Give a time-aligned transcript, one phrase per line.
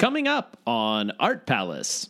[0.00, 2.08] Coming up on Art Palace.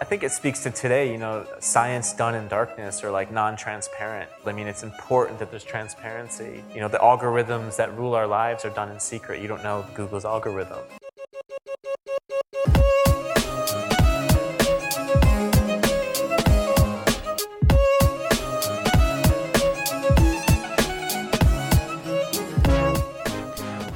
[0.00, 3.56] I think it speaks to today, you know, science done in darkness or like non
[3.56, 4.30] transparent.
[4.46, 6.62] I mean, it's important that there's transparency.
[6.72, 9.42] You know, the algorithms that rule our lives are done in secret.
[9.42, 10.84] You don't know Google's algorithm.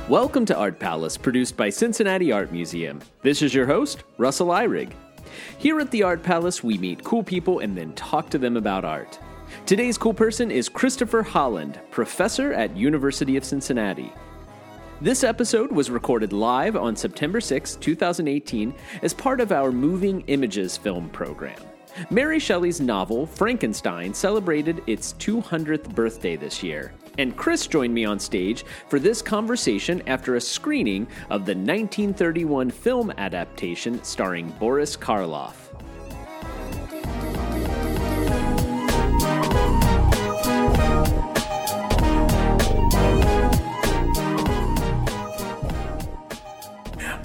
[0.09, 3.01] Welcome to Art Palace, produced by Cincinnati Art Museum.
[3.21, 4.93] This is your host, Russell Ihrig.
[5.59, 8.87] Here at the Art Palace, we meet cool people and then talk to them about
[8.87, 9.19] art.
[9.67, 14.11] Today's cool person is Christopher Holland, professor at University of Cincinnati.
[15.03, 20.75] This episode was recorded live on September 6, 2018, as part of our Moving Images
[20.75, 21.61] film program.
[22.09, 28.19] Mary Shelley's novel, Frankenstein, celebrated its 200th birthday this year, and Chris joined me on
[28.19, 35.55] stage for this conversation after a screening of the 1931 film adaptation starring Boris Karloff.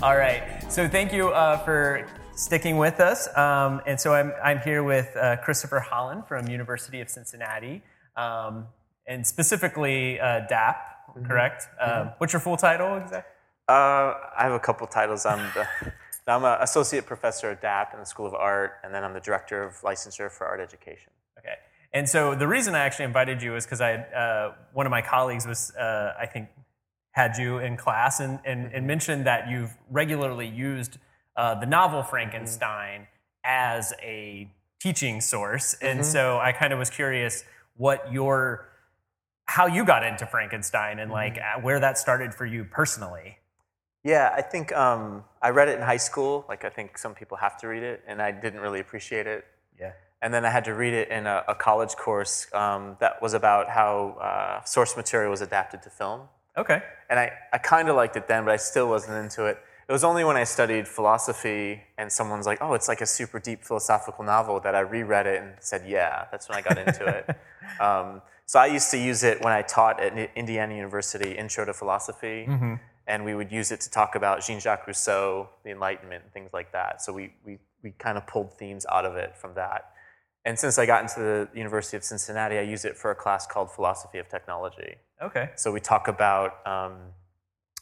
[0.03, 0.43] All right.
[0.67, 3.29] So thank you uh, for sticking with us.
[3.37, 7.83] Um, and so I'm, I'm here with uh, Christopher Holland from University of Cincinnati.
[8.17, 8.67] Um,
[9.07, 10.77] and specifically uh, DAP,
[11.09, 11.25] mm-hmm.
[11.25, 11.67] correct?
[11.81, 12.07] Mm-hmm.
[12.07, 13.31] Um, what's your full title exactly?
[13.67, 15.25] Uh, I have a couple titles.
[15.25, 15.67] I'm the,
[16.27, 19.19] I'm an associate professor at DAP in the School of Art, and then I'm the
[19.19, 21.11] director of licensure for art education.
[21.37, 21.55] Okay.
[21.93, 25.01] And so the reason I actually invited you is because I uh, one of my
[25.01, 26.49] colleagues was uh, I think
[27.11, 28.87] had you in class and, and, and, mm-hmm.
[28.87, 30.97] mentioned that you've regularly used
[31.37, 33.05] uh, the novel Frankenstein mm-hmm.
[33.45, 36.09] as a teaching source, and mm-hmm.
[36.09, 37.45] so I kind of was curious
[37.77, 38.69] what your
[39.45, 41.63] how you got into Frankenstein and like mm-hmm.
[41.63, 43.37] where that started for you personally.
[44.03, 46.45] Yeah, I think um, I read it in high school.
[46.49, 49.45] Like I think some people have to read it, and I didn't really appreciate it.
[49.79, 49.93] Yeah.
[50.21, 53.33] And then I had to read it in a, a college course um, that was
[53.33, 56.21] about how uh, source material was adapted to film.
[56.57, 56.81] Okay.
[57.09, 59.57] And I, I kind of liked it then, but I still wasn't into it.
[59.87, 63.39] It was only when I studied philosophy and someone's like, oh, it's like a super
[63.39, 67.05] deep philosophical novel that I reread it and said, yeah, that's when I got into
[67.07, 67.37] it.
[67.79, 71.73] Um, so I used to use it when I taught at Indiana University, Intro to
[71.73, 72.75] Philosophy, mm-hmm.
[73.07, 76.71] and we would use it to talk about Jean-Jacques Rousseau, the Enlightenment, and things like
[76.73, 77.01] that.
[77.01, 79.91] So we, we, we kind of pulled themes out of it from that.
[80.45, 83.47] And since I got into the University of Cincinnati, I use it for a class
[83.47, 84.95] called Philosophy of Technology.
[85.21, 85.51] Okay.
[85.55, 86.95] So we talk about um,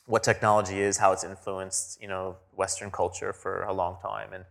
[0.05, 4.45] what technology is, how it's influenced, you know, Western culture for a long time, and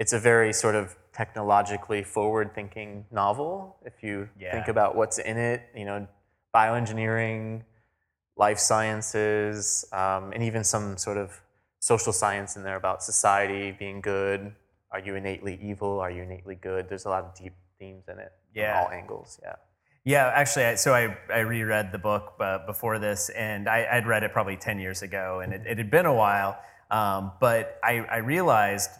[0.00, 3.76] it's a very sort of technologically forward-thinking novel.
[3.84, 4.50] If you yeah.
[4.52, 6.08] think about what's in it, you know,
[6.54, 7.62] bioengineering,
[8.36, 11.38] life sciences, um, and even some sort of
[11.80, 14.52] social science in there about society being good.
[14.90, 16.00] Are you innately evil?
[16.00, 16.88] Are you innately good?
[16.88, 18.80] There's a lot of deep themes in it yeah.
[18.80, 19.38] all angles.
[19.42, 19.56] Yeah.
[20.02, 24.22] Yeah, actually, so I, I reread the book uh, before this, and I, would read
[24.22, 26.58] it probably 10 years ago, and it, it had been a while.
[26.90, 28.90] Um, but I, I realized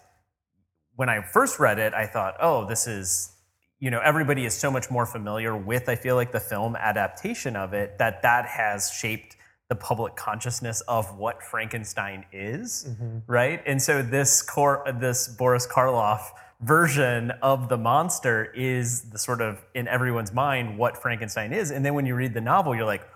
[0.96, 3.32] when I first read it, I thought, oh, this is,
[3.78, 7.56] you know, everybody is so much more familiar with, I feel like, the film adaptation
[7.56, 9.36] of it, that that has shaped
[9.68, 13.18] the public consciousness of what Frankenstein is, mm-hmm.
[13.26, 13.62] right?
[13.66, 19.64] And so this cor- this Boris Karloff version of the monster is the sort of
[19.74, 21.70] in everyone's mind what Frankenstein is.
[21.70, 23.06] And then when you read the novel, you're like,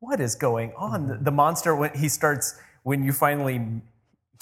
[0.00, 1.08] what is going on?
[1.08, 1.24] Mm-hmm.
[1.24, 3.82] The monster when he starts when you finally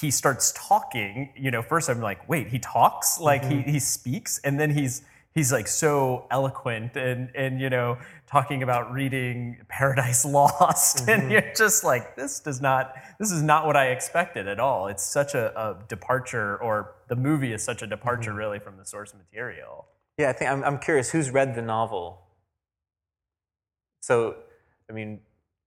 [0.00, 3.18] he starts talking, you know, first I'm like, wait, he talks?
[3.18, 3.60] Like mm-hmm.
[3.60, 4.38] he, he speaks?
[4.44, 5.02] And then he's
[5.34, 10.98] he's like so eloquent and and you know, talking about reading Paradise Lost.
[10.98, 11.10] Mm-hmm.
[11.10, 14.88] And you're just like, this does not this is not what I expected at all.
[14.88, 18.38] It's such a, a departure or the movie is such a departure mm-hmm.
[18.38, 19.86] really from the source material.
[20.18, 22.20] Yeah, I think I'm I'm curious, who's read the novel?
[24.00, 24.36] So
[24.90, 25.20] I mean,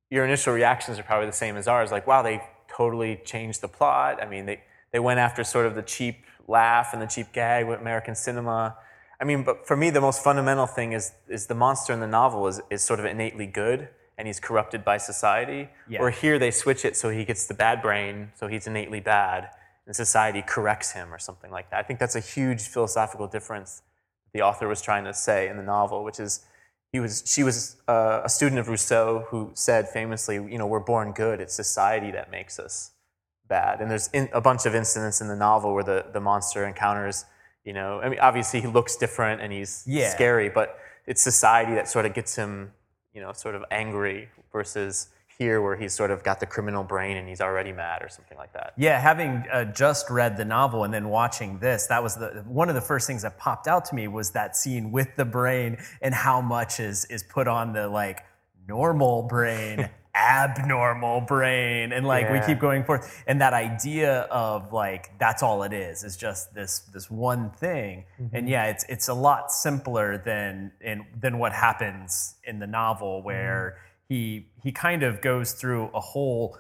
[0.10, 2.42] your initial reactions are probably the same as ours, like, wow, they
[2.80, 4.24] totally changed the plot.
[4.24, 4.62] I mean, they,
[4.94, 8.78] they went after sort of the cheap laugh and the cheap gag with American cinema.
[9.20, 12.08] I mean, but for me, the most fundamental thing is, is the monster in the
[12.08, 15.68] novel is, is sort of innately good and he's corrupted by society.
[15.90, 16.00] Yeah.
[16.00, 19.50] Or here they switch it so he gets the bad brain, so he's innately bad,
[19.86, 21.80] and society corrects him or something like that.
[21.80, 23.82] I think that's a huge philosophical difference
[24.34, 26.46] the author was trying to say in the novel, which is
[26.92, 30.80] he was, she was uh, a student of Rousseau who said famously, you know, we're
[30.80, 31.40] born good.
[31.40, 32.92] It's society that makes us
[33.48, 33.82] bad.
[33.82, 37.26] And there's in, a bunch of incidents in the novel where the, the monster encounters,
[37.64, 40.10] you know, I mean, obviously he looks different and he's yeah.
[40.10, 42.72] scary, but it's society that sort of gets him,
[43.14, 45.10] you know, sort of angry versus
[45.40, 48.38] here where he's sort of got the criminal brain and he's already mad or something
[48.38, 48.74] like that.
[48.78, 52.68] Yeah, having uh, just read the novel and then watching this, that was the one
[52.68, 55.78] of the first things that popped out to me was that scene with the brain
[56.02, 58.26] and how much is is put on the like
[58.68, 63.24] normal brain, abnormal brain, and like we keep going forth.
[63.26, 68.04] And that idea of like that's all it is is just this this one thing.
[68.34, 73.24] And yeah, it's it's a lot simpler than in than what happens in the novel
[73.24, 73.78] where
[74.10, 76.58] he he kind of goes through a whole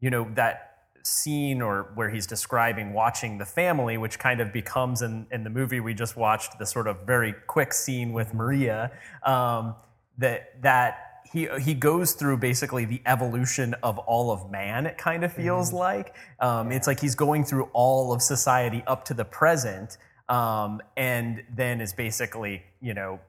[0.00, 0.64] you know that
[1.04, 5.48] scene or where he's describing watching the family which kind of becomes in, in the
[5.48, 8.90] movie we just watched the sort of very quick scene with maria
[9.24, 9.74] um,
[10.18, 15.24] that that he he goes through basically the evolution of all of man it kind
[15.24, 16.14] of feels like.
[16.40, 19.98] Um, it's like he's going through all of society up to the present
[20.28, 23.20] um, and then is basically you know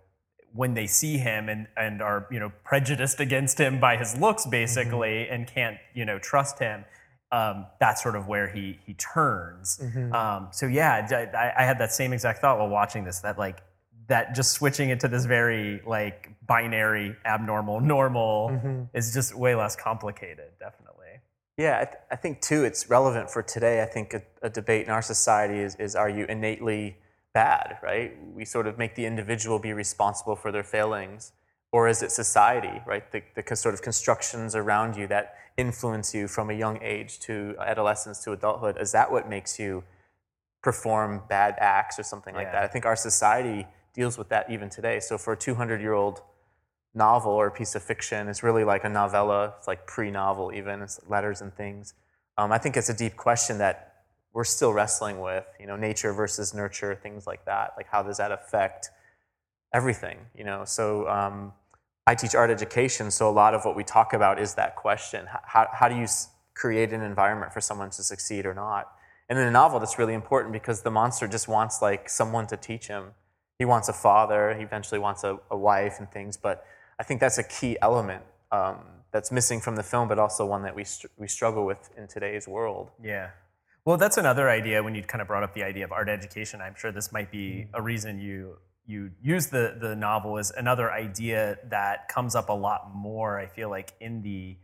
[0.54, 4.46] when they see him and, and are you know prejudiced against him by his looks
[4.46, 6.86] basically and can't you know trust him
[7.32, 9.80] um, that's sort of where he he turns.
[10.14, 11.08] Um, so yeah
[11.58, 13.62] I had that same exact thought while watching this that like
[14.08, 19.76] that just switching it to this very like binary abnormal normal is just way less
[19.76, 20.96] complicated definitely.
[21.58, 23.84] Yeah, I, th- I think too it's relevant for today.
[23.84, 26.96] I think a, a debate in our society is, is are you innately
[27.34, 28.18] bad, right?
[28.34, 31.32] We sort of make the individual be responsible for their failings,
[31.72, 33.10] or is it society, right?
[33.12, 37.56] The, the sort of constructions around you that influence you from a young age to
[37.60, 38.78] adolescence to adulthood.
[38.80, 39.84] Is that what makes you
[40.64, 42.54] perform bad acts or something like Yeah.
[42.54, 42.64] that?
[42.64, 45.00] I think our society deals with that even today.
[45.00, 46.22] So for a 200 year old
[46.94, 48.28] novel or piece of fiction.
[48.28, 49.54] It's really like a novella.
[49.58, 50.82] It's like pre-novel even.
[50.82, 51.94] It's letters and things.
[52.38, 53.89] Um, I think it's a deep question that
[54.34, 55.46] we're still wrestling with.
[55.60, 57.74] You know, nature versus nurture, things like that.
[57.78, 58.90] Like how does that affect
[59.74, 60.20] everything?
[60.36, 61.54] You know, so um,
[62.08, 65.28] I teach art education, so a lot of what we talk about is that question:
[65.44, 66.08] how how do you
[66.56, 68.92] create an environment for someone to succeed or not?
[69.30, 72.58] And in a novel, that's really important because the monster just wants like someone to
[72.58, 73.12] teach him.
[73.60, 74.56] He wants a father.
[74.58, 76.36] He eventually wants a, a wife and things.
[76.36, 76.66] But
[77.00, 78.80] I think that's a key element um,
[79.12, 82.08] that's missing from the film, but also one that we str- we struggle with in
[82.08, 82.90] today's world.
[83.04, 83.30] Yeah.
[83.86, 86.62] Well, that's another idea when you kind of brought up the idea of art education.
[86.62, 87.76] I'm sure this might be mm-hmm.
[87.76, 92.54] a reason you you use the the novel is another idea that comes up a
[92.54, 93.40] lot more.
[93.40, 94.58] I feel like in the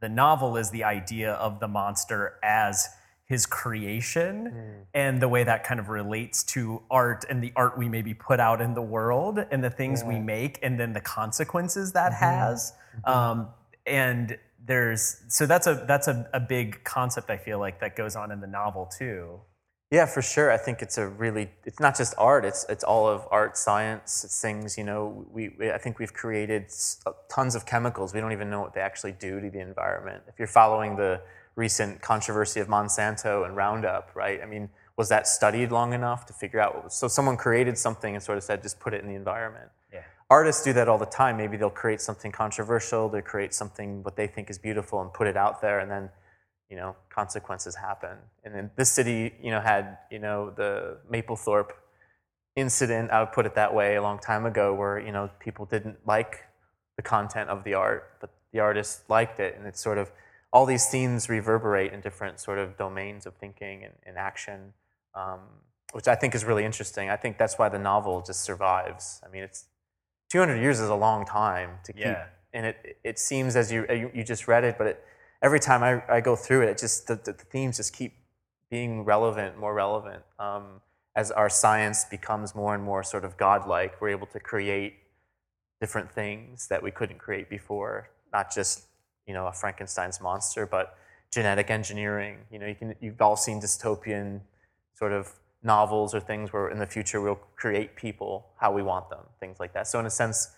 [0.00, 2.88] the novel is the idea of the monster as
[3.30, 4.86] his creation mm.
[4.92, 8.40] and the way that kind of relates to art and the art we maybe put
[8.40, 12.24] out in the world and the things we make and then the consequences that mm-hmm.
[12.24, 12.72] has.
[13.06, 13.10] Mm-hmm.
[13.10, 13.48] Um,
[13.86, 18.16] and there's so that's a that's a, a big concept i feel like that goes
[18.16, 19.40] on in the novel too
[19.90, 20.52] Yeah, for sure.
[20.52, 22.44] I think it's a really it's not just art.
[22.44, 24.78] It's it's all of art, science, it's things.
[24.78, 26.70] You know, we, we I think we've created
[27.06, 28.14] uh, tons of chemicals.
[28.14, 30.22] We don't even know what they actually do to the environment.
[30.28, 31.22] If you're following the
[31.56, 34.40] recent controversy of Monsanto and Roundup, right?
[34.40, 36.74] I mean, was that studied long enough to figure out?
[36.76, 39.16] What was, so someone created something and sort of said, just put it in the
[39.16, 39.70] environment.
[40.30, 41.36] Artists do that all the time.
[41.36, 43.08] Maybe they'll create something controversial.
[43.08, 46.08] they'll create something what they think is beautiful and put it out there, and then
[46.70, 48.16] you know, consequences happen.
[48.44, 51.72] And then this city, you know, had, you know, the Mapplethorpe
[52.54, 55.66] incident, I would put it that way, a long time ago, where, you know, people
[55.66, 56.44] didn't like
[56.96, 59.56] the content of the art, but the artist liked it.
[59.58, 60.12] And it's sort of,
[60.52, 64.72] all these themes reverberate in different sort of domains of thinking and, and action,
[65.14, 65.40] um,
[65.92, 67.10] which I think is really interesting.
[67.10, 69.20] I think that's why the novel just survives.
[69.26, 69.66] I mean, it's
[70.30, 72.26] 200 years is a long time to keep Yeah.
[72.52, 75.04] and it it seems as you you, you just read it, but it,
[75.42, 78.14] every time I, I go through it, it just the, the, the themes just keep
[78.70, 80.22] being relevant, more relevant.
[80.38, 80.80] Um,
[81.16, 84.94] as our science becomes more and more sort of godlike, we're able to create
[85.80, 88.10] different things that we couldn't create before.
[88.32, 88.86] Not just
[89.26, 90.96] you know a Frankenstein's monster, but
[91.32, 92.38] genetic engineering.
[92.50, 94.40] You know, you can you've all seen dystopian
[94.94, 99.10] sort of novels or things where in the future we'll create people how we want
[99.10, 99.86] them, things like that.
[99.86, 100.48] So in a sense,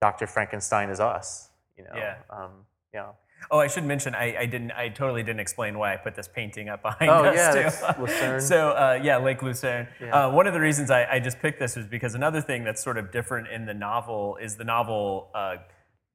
[0.00, 0.26] Dr.
[0.26, 1.50] Frankenstein is us.
[1.76, 1.90] You know.
[1.96, 2.16] Yeah.
[2.28, 2.50] Um,
[2.92, 3.06] yeah.
[3.50, 6.28] oh i should mention i, I didn't i totally didn't explain why i put this
[6.28, 8.40] painting up behind Oh, us yeah, too Lucerne.
[8.52, 10.26] so uh, yeah lake lucerne Yeah.
[10.26, 12.82] uh, one of the reasons I, I just picked this was because another thing that's
[12.82, 15.56] sort of different in the novel is the novel uh,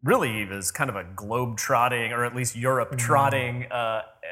[0.06, 2.98] really is kind of a globe trotting or at least europe Mm-hmm.
[3.08, 3.76] trotting uh,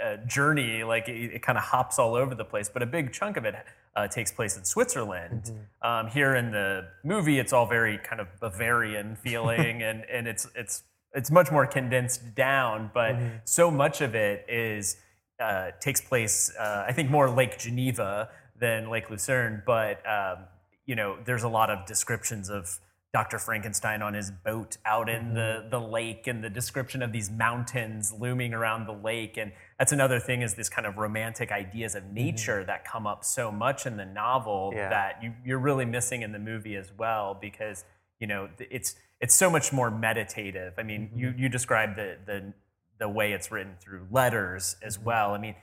[0.05, 3.11] uh, journey like it, it kind of hops all over the place but a big
[3.11, 3.55] chunk of it
[3.95, 5.87] uh, takes place in switzerland Mm-hmm.
[5.89, 10.47] um, here in the movie it's all very kind of bavarian feeling and, and it's
[10.55, 10.83] it's
[11.15, 13.37] it's much more condensed down but Mm-hmm.
[13.45, 14.97] so much of it is
[15.39, 20.37] uh, takes place uh, i think more lake geneva than lake lucerne but um,
[20.85, 22.79] you know there's a lot of descriptions of
[23.13, 23.37] Dr.
[23.37, 25.69] Frankenstein on his boat out in the, mm-hmm.
[25.69, 29.37] the lake and the description of these mountains looming around the lake.
[29.37, 32.15] And that's another thing is this kind of romantic ideas of mm-hmm.
[32.15, 34.89] nature that come up so much in the novel Yeah.
[34.89, 37.85] that you, you're really missing in the movie as well because,
[38.19, 40.73] you know, it's, it's so much more meditative.
[40.79, 41.39] I mean, you, mm-hmm.
[41.39, 42.53] you described the, the,
[42.97, 45.35] the way it's written through letters as well.
[45.35, 45.55] I mean,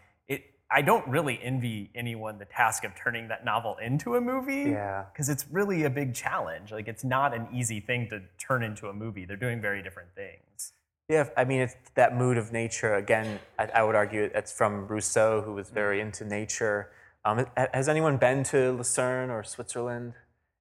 [0.73, 5.05] I don't really envy anyone the task of turning that novel into a movie Yeah.
[5.13, 6.71] because it's really a big challenge.
[6.71, 9.25] Like it's not an easy thing to turn into a movie.
[9.25, 10.73] They're doing very different things.
[11.09, 12.95] Yeah, I mean, it's that mood of nature.
[12.95, 16.91] Again, I, I would argue it's from Rousseau, who was very into nature.
[17.25, 20.15] Um, has anyone been to Lucerne or Switzerland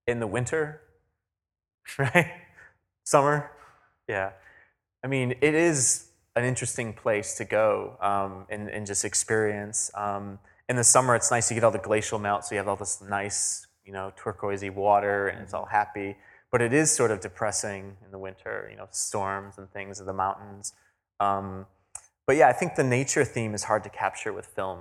[0.08, 0.82] in the winter?
[1.98, 2.32] Right?
[3.04, 3.50] Summer?
[4.08, 4.32] Yeah.
[5.04, 6.09] I mean, it is
[6.40, 9.92] an interesting place to go um, and, and just experience.
[9.94, 11.50] Um, in the summer, it's nice.
[11.50, 14.74] to get all the glacial melt, so you have all this nice, you know, turquoisey
[14.74, 16.16] water, and it's all happy.
[16.52, 20.06] But it is sort of depressing in the winter, you know, storms and things of
[20.06, 20.74] the mountains.
[21.20, 21.66] Um,
[22.26, 24.80] but yeah, I think the nature theme is hard to capture with film.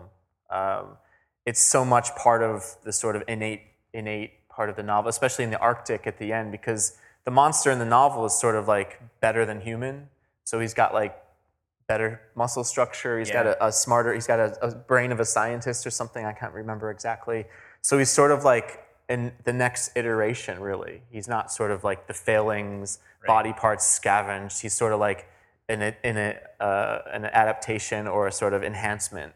[0.50, 0.96] Um,
[1.44, 3.62] it's so much part of the sort of innate,
[3.92, 7.70] innate part of the novel, especially in the Arctic at the end, because the monster
[7.70, 10.08] in the novel is sort of like better than human.
[10.44, 11.16] So he's got like
[11.88, 13.18] better muscle structure.
[13.18, 16.24] He's got a, a smarter, he's got a, a brain of a scientist or something.
[16.24, 17.46] I can't remember exactly.
[17.80, 21.02] So he's sort of like in the next iteration, really.
[21.10, 24.60] He's not sort of like the failings, body parts scavenged.
[24.60, 25.28] He's sort of like
[25.68, 29.32] in, a, in a, uh, an adaptation or a sort of enhancement.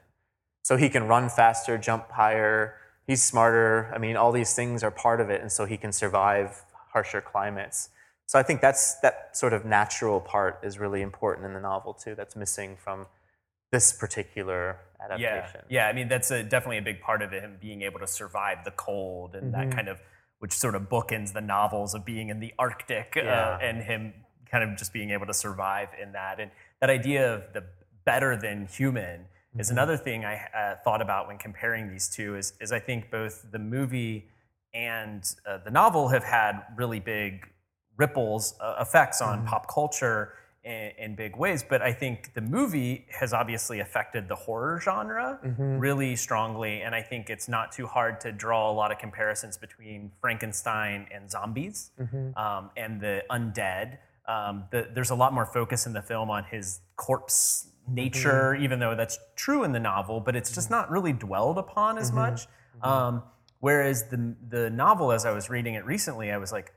[0.63, 2.77] So he can run faster, jump higher.
[3.07, 3.91] He's smarter.
[3.95, 7.21] I mean, all these things are part of it, and so he can survive harsher
[7.21, 7.89] climates.
[8.27, 11.93] So I think that's that sort of natural part is really important in the novel
[11.93, 12.15] too.
[12.15, 13.07] That's missing from
[13.71, 15.61] this particular adaptation.
[15.69, 15.87] yeah.
[15.87, 15.89] yeah.
[15.89, 17.43] I mean, that's a, definitely a big part of it.
[17.43, 20.01] Him being able to survive the cold and that kind of,
[20.39, 23.23] which sort of bookends the novels of being in the Arctic Yeah.
[23.23, 24.15] uh, and him
[24.51, 26.39] kind of just being able to survive in that.
[26.39, 26.51] And
[26.81, 27.65] that idea of the
[28.05, 29.27] better than human
[29.59, 32.37] is another thing I uh, thought about when comparing these two.
[32.37, 34.29] Is is I think both the movie
[34.73, 37.49] and uh, the novel have had really big
[37.97, 40.35] ripples uh, effects on pop culture
[40.65, 45.39] in, in big ways but i think the movie has obviously affected the horror genre
[45.59, 49.57] really strongly and i think it's not too hard to draw a lot of comparisons
[49.59, 51.91] between frankenstein and zombies
[52.37, 53.99] um, and the undead.
[54.27, 58.79] Um, the, there's a lot more focus in the film on his corpse nature even
[58.79, 62.47] though that's true in the novel but it's just not really dwelled upon as much.
[62.83, 63.25] Um,
[63.59, 66.73] whereas the, the novel as i was reading it recently i was like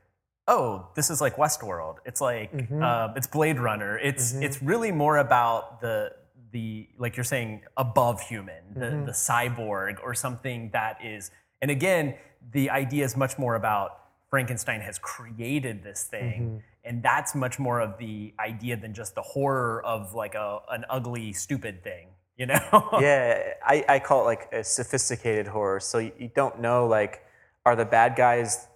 [0.48, 1.96] oh, this is like Westworld.
[2.04, 3.98] It's like uh, it's Blade Runner.
[3.98, 4.42] It's mm-hmm.
[4.42, 6.12] it's really more about the
[6.52, 9.04] the like you're saying above human, the mm-hmm.
[9.06, 11.30] the cyborg or something that is.
[11.60, 12.14] And again,
[12.52, 13.98] the idea is much more about
[14.30, 19.22] Frankenstein has created this thing, and that's much more of the idea than just the
[19.22, 22.08] horror of like a an ugly, stupid thing.
[22.36, 22.88] You know?
[23.00, 25.80] yeah, I, I call it like a sophisticated horror.
[25.80, 27.22] So you, you don't know like,
[27.64, 28.68] are the bad guys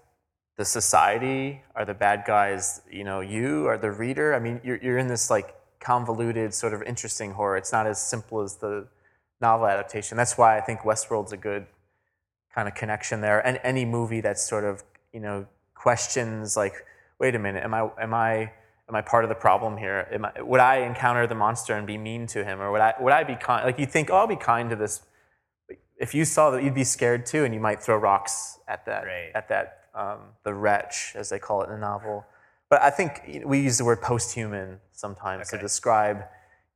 [0.61, 1.63] the society?
[1.75, 3.67] Are the bad guys, you know, you?
[3.67, 4.35] Are the reader?
[4.35, 7.57] I mean, you're, you're in this like convoluted, sort of interesting horror.
[7.57, 8.87] It's not as simple as the
[9.41, 10.19] novel adaptation.
[10.19, 11.67] That's why I think Westworld's a good
[12.55, 13.41] kind of connection there.
[13.41, 16.75] And any movie that sort of, you know, questions like,
[17.19, 18.53] wait a minute, am I, am I,
[18.87, 20.09] am I part of the problem here?
[20.13, 22.93] Am I, would I encounter the monster and be mean to him, or would I,
[23.01, 23.65] would I be kind?
[23.65, 25.01] Like you think, oh, I'll be kind to this.
[25.97, 29.07] If you saw that, you'd be scared too, and you might throw rocks at that,
[29.07, 29.31] Right.
[29.35, 32.25] at that, um, the wretch, as they call it in the novel.
[32.69, 36.25] But I think we use the word post-human sometimes to describe,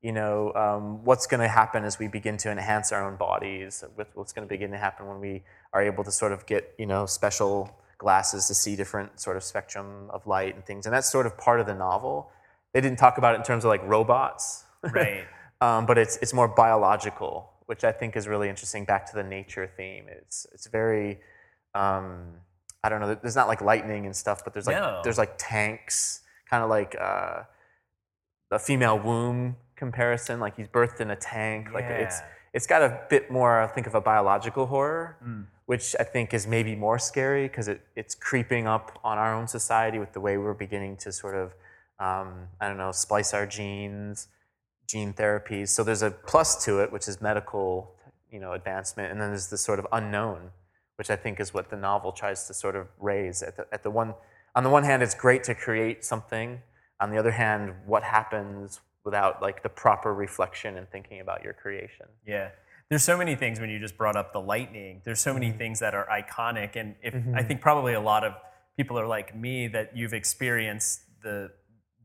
[0.02, 3.84] you know, um, what's going to happen as we begin to enhance our own bodies.
[4.14, 6.86] What's going to begin to happen when we are able to sort of get, you
[6.86, 10.86] know, special glasses to see different sort of spectrum of light and things.
[10.86, 12.30] And that's sort of part of the novel.
[12.72, 15.24] They didn't talk about it in terms of like robots, right.
[15.60, 18.84] um, but it's it's more biological, which I think is really interesting.
[18.84, 20.06] Back to the nature theme.
[20.08, 21.20] It's it's very.
[21.74, 22.40] Um,
[22.84, 23.14] I don't know.
[23.14, 25.00] There's not like lightning and stuff, but there's like No.
[25.02, 27.42] there's like tanks, kind of like uh,
[28.50, 30.38] the female womb comparison.
[30.38, 31.72] Like he's birthed in a tank.
[31.72, 32.20] Like it's
[32.52, 35.46] it's got a bit more, I think, of a biological horror, Mm.
[35.66, 39.48] which I think is maybe more scary because it, it's creeping up on our own
[39.48, 41.46] society with the way we're beginning to sort of,
[41.98, 42.28] um,
[42.60, 44.28] I don't know, splice our genes,
[44.86, 45.68] gene therapies.
[45.70, 47.96] So there's a plus to it, which is medical,
[48.30, 50.50] you know, advancement, and then there's this sort of unknown,
[50.96, 53.42] which I think is what the novel tries to sort of raise.
[53.42, 54.14] At the, at the one,
[54.54, 56.60] on the one hand, it's great to create something.
[57.00, 61.52] On the other hand, what happens without like the proper reflection and thinking about your
[61.52, 62.06] creation?
[62.26, 62.50] Yeah.
[62.88, 65.00] There's so many things when you just brought up the lightning.
[65.04, 65.58] There's so many mm-hmm.
[65.58, 66.76] things that are iconic.
[66.76, 67.48] And if I mm-hmm.
[67.48, 68.34] think probably a lot of
[68.76, 71.50] people are like me that you've experienced the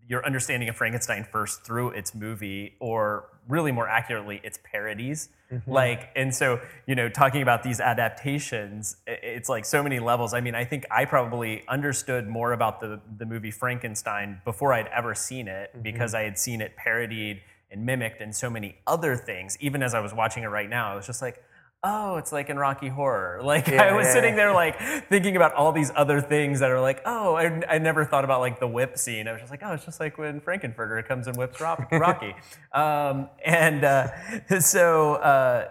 [0.07, 5.29] your understanding of Frankenstein first through its movie, or really more accurately, its parodies.
[5.51, 5.69] Mm-hmm.
[5.69, 10.33] Like, and so, you know, talking about these adaptations, it's like so many levels.
[10.33, 14.87] I mean, I think I probably understood more about the, the movie Frankenstein before I'd
[14.87, 15.81] ever seen it mm-hmm.
[15.81, 17.41] because I had seen it parodied
[17.71, 19.57] and mimicked in so many other things.
[19.59, 21.43] Even as I was watching it right now, I was just like,
[21.83, 23.39] oh, it's like in Rocky Horror.
[23.49, 24.35] Like, I was yeah, sitting yeah.
[24.35, 28.03] there like thinking about all these other things that are like, oh, I, I never
[28.05, 29.27] thought about like the whip scene.
[29.27, 32.35] I was just like, oh, it's just like when Frank-N-Furter comes and whips Rocky.
[32.73, 34.07] um, and uh,
[34.59, 35.69] so, uh,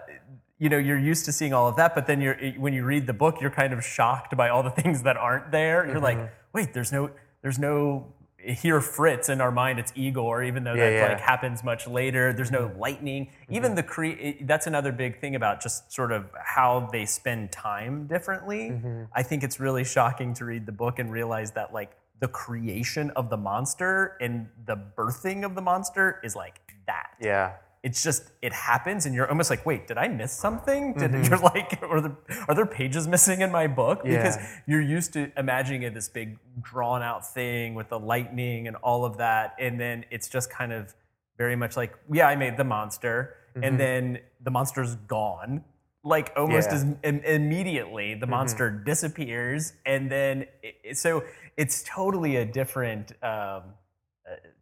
[0.59, 3.07] you know, you're used to seeing all of that, but then you're when you read
[3.07, 5.85] the book, you're kind of shocked by all the things that aren't there.
[5.87, 6.05] You're Mm-hmm.
[6.05, 7.11] like, wait, there's no,
[7.43, 8.13] there's no.
[8.39, 11.09] Here, Fritz in our mind, it's Igor, even though Yeah, that yeah.
[11.09, 12.33] like happens much later.
[12.33, 12.79] There's no mm-hmm.
[12.79, 13.27] lightning.
[13.27, 13.55] Mm-hmm.
[13.55, 18.07] Even the cre- that's another big thing about just sort of how they spend time
[18.07, 18.71] differently.
[18.71, 19.05] Mm-hmm.
[19.13, 23.11] I think it's really shocking to read the book and realize that like the creation
[23.11, 27.11] of the monster and the birthing of the monster is like that.
[27.21, 27.55] Yeah.
[27.83, 30.95] It's just it happens, and you're almost like, wait, did I miss something?
[30.95, 32.17] Did you're like, are there,
[32.49, 34.03] are there pages missing in my book?
[34.05, 38.77] Because you're used to imagining it this big drawn out thing with the lightning and
[38.77, 40.95] all of that, and then it's just kind of
[41.37, 45.63] very much like, yeah, I made the monster, and then the monster's gone.
[46.05, 46.75] Like almost Yeah.
[46.77, 51.23] as im- immediately, the monster disappears, and then it, it- so
[51.57, 53.63] it's totally a different um, uh,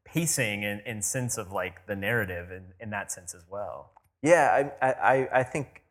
[0.07, 3.91] pacing and, and sense of like the narrative in, in that sense as well.
[4.23, 5.83] Yeah, I, I, I think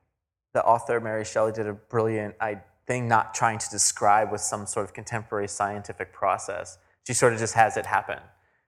[0.54, 2.36] the author Mary Shelley did a brilliant
[2.88, 6.78] thing, not trying to describe with some sort of contemporary scientific process.
[7.06, 8.20] She sort of just has it happen.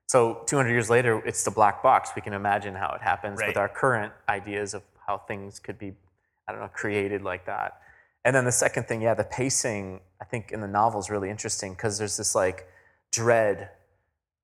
[0.06, 2.10] So 200 years later, it's the black box.
[2.16, 3.48] We can imagine how it happens Right.
[3.48, 5.92] with our current ideas of how things could be,
[6.46, 7.80] I don't know, created like that.
[8.24, 11.30] And then the second thing, yeah, the pacing, I think in the novel is really
[11.30, 12.68] interesting because there's this like
[13.12, 13.70] dread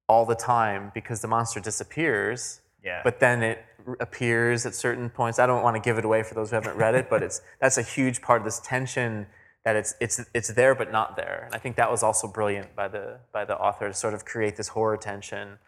[0.08, 3.00] all the time because the monster disappears Yeah.
[3.04, 3.64] but then it
[4.00, 5.38] appears at certain points.
[5.38, 7.40] I don't want to give it away for those who haven't read it, but it's
[7.60, 9.26] that's a huge part of this tension
[9.64, 11.42] that it's it's it's there but not there.
[11.46, 14.24] And I think that was also brilliant by the by the author to sort of
[14.24, 15.58] create this horror tension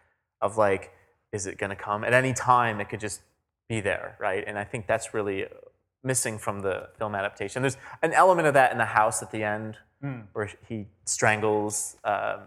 [0.41, 0.91] of like,
[1.31, 2.79] is it going to come at any time?
[2.79, 3.21] It could just
[3.69, 4.43] be there, right?
[4.47, 5.45] And I think that's really
[6.03, 7.61] missing from the film adaptation.
[7.63, 9.77] There's an element of that in the house at the end
[10.33, 12.41] where he strangles um,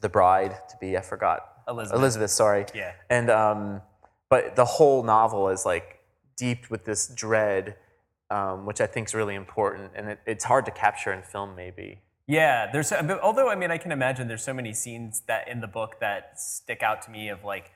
[0.00, 1.98] the bride to be I forgot Elizabeth.
[1.98, 2.66] Elizabeth, sorry.
[2.74, 2.92] Yeah.
[3.10, 3.82] And um,
[4.30, 6.00] but the whole novel is like
[6.36, 7.76] deep with this dread,
[8.30, 11.56] um, which I think is really important, and it, it's hard to capture in film,
[11.56, 12.02] maybe.
[12.28, 15.60] Yeah, there's but although I mean I can imagine there's so many scenes that in
[15.60, 17.70] the book that stick out to me of like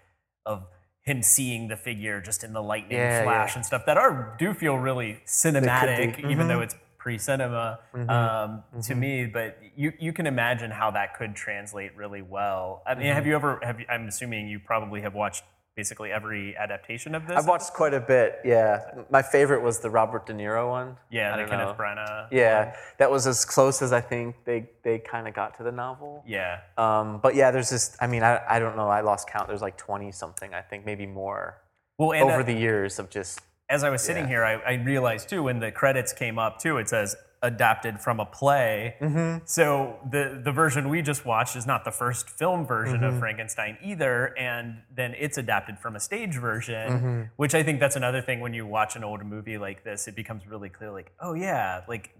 [0.45, 0.67] of
[1.03, 3.59] him seeing the figure just in the lightning Yeah, flash yeah.
[3.59, 6.17] and stuff that are do feel really cinematic.
[6.17, 6.31] Mm-hmm.
[6.31, 9.27] even though it's pre-cinema um, to me.
[9.27, 12.83] But you you can imagine how that could translate really well.
[12.87, 13.15] I mean, Mm-hmm.
[13.17, 13.59] have you ever?
[13.63, 15.43] Have you, I'm assuming you probably have watched
[15.77, 17.37] basically every adaptation of this.
[17.39, 18.41] I've watched quite a bit.
[18.45, 20.97] Yeah, my favorite was the Robert De Niro one.
[21.11, 21.77] yeah, the Kenneth.
[21.79, 22.29] Branagh.
[22.31, 25.73] Yeah, that was as close as I think they they kind of got to the
[25.73, 26.23] novel.
[26.27, 26.61] yeah.
[26.77, 27.97] Um, but yeah, there's this.
[28.01, 28.89] I mean, I, I don't know.
[28.89, 29.49] I lost count.
[29.49, 30.53] There's like 20 something.
[30.55, 31.57] I think maybe more
[31.99, 33.41] Well, over uh, the years of just.
[33.71, 36.77] As I was sitting here, I, I realized too when the credits came up too,
[36.79, 38.97] it says adapted from a play.
[39.01, 39.45] Mm-hmm.
[39.47, 43.21] So the the version we just watched is not the first film version of mm-hmm.
[43.21, 47.23] Frankenstein either, and then it's adapted from a stage version, mm-hmm.
[47.37, 50.17] which I think that's another thing when you watch an old movie like this, it
[50.17, 52.15] becomes really clear, like, oh yeah, like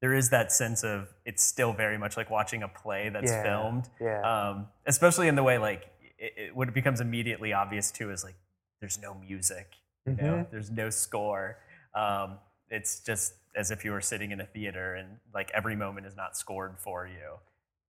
[0.00, 3.42] there is that sense of it's still very much like watching a play that's Yeah,
[3.42, 4.20] filmed, yeah.
[4.22, 8.22] um, especially in the way like it, it, what it becomes immediately obvious too is
[8.24, 8.36] like
[8.80, 9.72] there's no music,
[10.06, 11.58] you know, there's no score.
[11.94, 12.38] Um,
[12.70, 16.16] it's just as if you were sitting in a theater and like every moment is
[16.16, 17.38] not scored for you.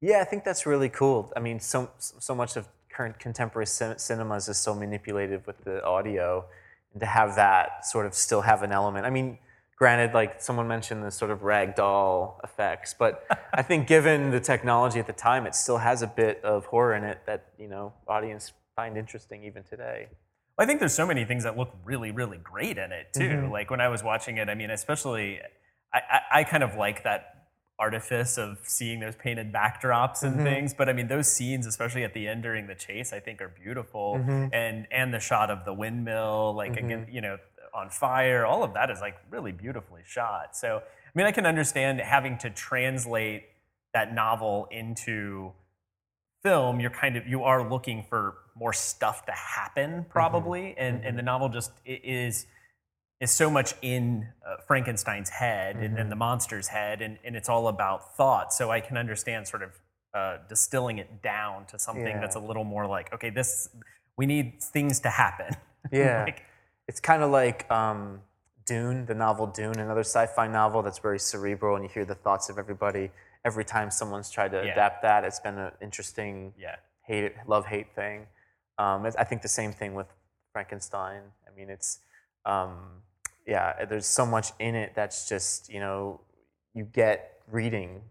[0.02, 1.32] Yeah, I think that's really cool.
[1.36, 5.84] I mean, so so much of current contemporary cin- cinemas is so manipulated with the
[5.84, 6.46] audio,
[6.94, 9.06] and to have that sort of still have an element.
[9.06, 9.40] I mean,
[9.78, 15.00] granted, like someone mentioned the sort of ragdoll effects, but I think given the technology
[15.00, 17.94] at the time, it still has a bit of horror in it that you know
[18.08, 20.08] audience find interesting even today.
[20.58, 23.22] I think there's so many things that look really, really great in it too.
[23.22, 23.52] Mm-hmm.
[23.52, 25.40] Like when I was watching it, I mean, especially
[25.94, 27.32] I, I, I kind of like that
[27.78, 30.44] artifice of seeing those painted backdrops and mm-hmm.
[30.46, 30.74] things.
[30.74, 33.54] But I mean, those scenes, especially at the end during the chase, I think are
[33.62, 34.16] beautiful.
[34.20, 34.54] Mm-hmm.
[34.54, 37.38] And and the shot of the windmill, like again, you know,
[37.74, 40.56] on fire, all of that is like really beautifully shot.
[40.56, 43.44] So I mean, I can understand having to translate
[43.94, 45.52] that novel into
[46.44, 51.18] film, you're kind of you are looking for more stuff to happen probably, and and
[51.18, 52.48] the novel just is
[53.22, 57.48] is so much in uh, Frankenstein's head and, and the monster's head, and, and it's
[57.48, 58.52] all about thought.
[58.54, 59.72] So I can understand sort of
[60.14, 62.20] uh, distilling it down to something Yeah.
[62.20, 63.70] that's a little more like, okay, this
[64.18, 65.56] we need things to happen.
[65.92, 66.24] Yeah.
[66.24, 66.42] Like,
[66.88, 68.22] It's kind of like um,
[68.66, 72.50] Dune, the novel Dune, another sci-fi novel that's very cerebral, and you hear the thoughts
[72.50, 73.12] of everybody
[73.46, 74.72] every time someone's tried to Yeah.
[74.72, 75.24] adapt that.
[75.24, 78.26] It's been an interesting yeah, hate love hate thing.
[78.78, 80.08] Um, I think the same thing with
[80.52, 81.22] Frankenstein.
[81.48, 82.00] I mean, it's
[82.46, 83.02] um,
[83.48, 83.86] yeah.
[83.86, 86.22] There's so much in it that's just you know
[86.74, 88.02] you get reading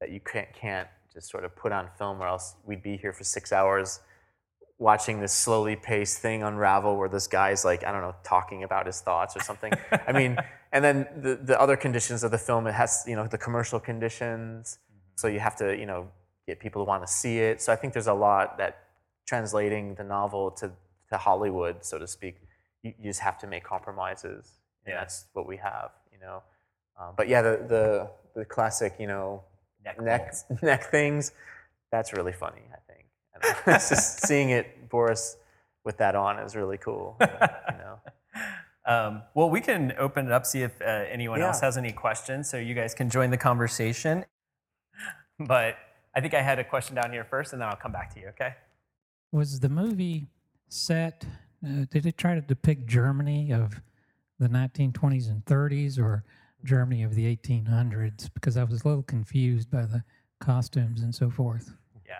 [0.00, 3.12] that you can't can't just sort of put on film, or else we'd be here
[3.12, 4.00] for six hours
[4.82, 8.86] watching this slowly paced thing unravel where this guy's like I don't know talking about
[8.86, 9.72] his thoughts or something.
[10.06, 10.36] I mean,
[10.72, 13.78] and then the the other conditions of the film it has you know the commercial
[13.78, 14.78] conditions,
[15.14, 16.08] so you have to you know
[16.46, 17.62] get people to want to see it.
[17.62, 18.88] So I think there's a lot that
[19.26, 20.72] translating the novel to
[21.10, 22.36] to Hollywood, so to speak,
[22.82, 25.00] you, you just have to make compromises, and Yeah.
[25.00, 26.42] that's what we have, you know.
[26.98, 29.42] Um, but yeah, the the the classic you know
[29.84, 31.32] neck, neck neck things.
[31.90, 32.62] That's really funny.
[32.72, 33.06] I think.
[33.34, 35.36] And it's just seeing it, Boris,
[35.84, 37.16] with that on is really cool.
[37.20, 37.98] You know.
[38.84, 41.46] Um, well, we can open it up, see if uh, anyone Yeah.
[41.48, 44.24] else has any questions, so you guys can join the conversation.
[45.38, 45.76] But
[46.16, 48.20] I think I had a question down here first, and then I'll come back to
[48.20, 48.28] you.
[48.28, 48.54] Okay?
[49.32, 50.28] Was the movie
[50.68, 51.24] set?
[51.64, 53.80] Uh, did it try to depict Germany of
[54.38, 56.24] the 1920s and 30s, or
[56.64, 58.28] Germany of the 1800s?
[58.34, 60.04] Because I was a little confused by the
[60.38, 61.72] costumes and so forth.
[62.06, 62.14] Yeah,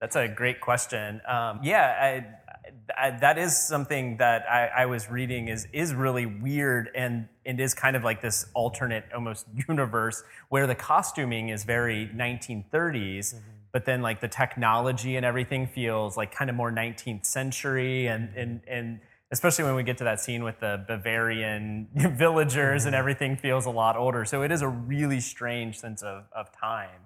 [0.00, 1.20] that's a great question.
[1.28, 6.26] Um, yeah, I, I, that is something that I, I was reading is is really
[6.26, 11.62] weird and it is kind of like this alternate almost universe where the costuming is
[11.62, 13.34] very 1930s,
[13.72, 18.34] but then like the technology and everything feels like kind of more 19th century and
[18.36, 19.00] and and.
[19.32, 23.70] Especially when we get to that scene with the Bavarian villagers and everything feels a
[23.70, 24.24] lot older.
[24.24, 27.00] So it is a really strange sense of, of time.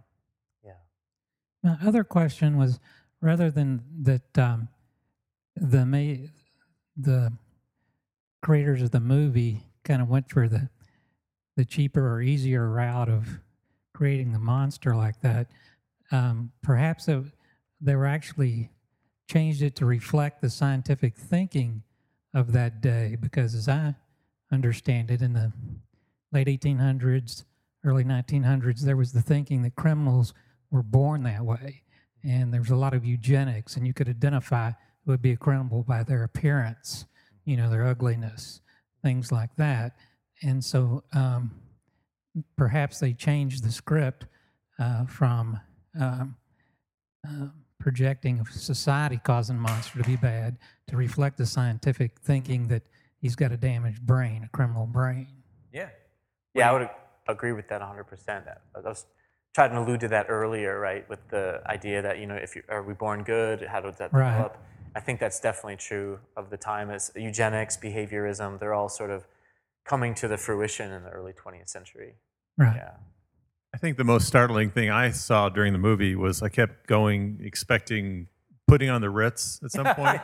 [0.62, 0.72] Yeah.
[1.62, 2.78] My other question was
[3.22, 4.68] rather than that um,
[5.56, 6.26] the ma-
[6.94, 7.32] the
[8.42, 10.68] creators of the movie kind of went for the
[11.56, 13.40] the cheaper or easier route of
[13.92, 15.46] creating the monster like that.
[16.10, 17.24] Um, perhaps it,
[17.80, 18.70] they were actually
[19.30, 21.82] changed it to reflect the scientific thinking
[22.34, 23.94] of that day, because as I
[24.52, 25.52] understand it, in the
[26.32, 27.44] late 1800s,
[27.84, 30.34] early 1900s, there was the thinking that criminals
[30.70, 31.82] were born that way.
[32.22, 34.72] And there was a lot of eugenics, and you could identify
[35.04, 37.06] who would be a criminal by their appearance,
[37.44, 38.60] you know, their ugliness,
[39.02, 39.96] things like that.
[40.42, 41.52] And so um,
[42.56, 44.26] perhaps they changed the script
[44.78, 45.60] uh, from
[45.98, 46.36] um,
[47.26, 47.46] uh,
[47.78, 52.82] projecting of society causing the monster to be bad to reflect the scientific thinking that
[53.20, 55.28] he's got a damaged brain, a criminal brain.
[55.72, 55.88] Yeah.
[56.54, 56.90] Yeah, I would
[57.28, 58.26] agree with that 100%.
[58.44, 59.06] That- I was
[59.54, 62.62] trying to allude to that earlier, right, with the idea that, you know, if you
[62.68, 64.30] are we born good, how does that Right.
[64.32, 64.58] develop?
[64.94, 69.26] I think that's definitely true of the time as eugenics, behaviorism, they're all sort of
[69.84, 72.16] coming to the fruition in the early 20th century.
[72.58, 72.76] Right.
[72.76, 72.96] Yeah.
[73.72, 77.40] I think the most startling thing I saw during the movie was I kept going
[77.42, 78.26] expecting
[78.66, 80.20] putting on the Ritz at some point.